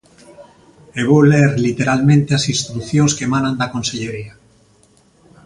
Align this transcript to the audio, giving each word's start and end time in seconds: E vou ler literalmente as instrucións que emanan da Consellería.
E 0.99 1.01
vou 1.09 1.21
ler 1.33 1.49
literalmente 1.65 2.29
as 2.37 2.43
instrucións 2.53 3.11
que 3.15 3.25
emanan 3.27 3.55
da 3.61 3.71
Consellería. 3.73 4.33